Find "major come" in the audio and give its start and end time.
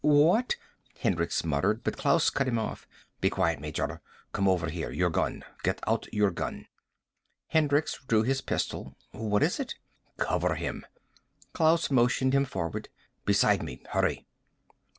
3.59-4.47